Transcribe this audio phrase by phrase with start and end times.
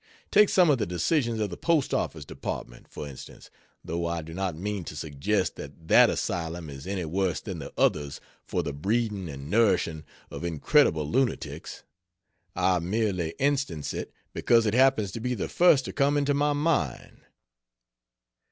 [0.31, 3.51] Take some of the decisions of the Post office Department, for instance
[3.85, 7.71] though I do not mean to suggest that that asylum is any worse than the
[7.77, 11.83] others for the breeding and nourishing of incredible lunatics
[12.55, 16.53] I merely instance it because it happens to be the first to come into my
[16.53, 17.17] mind.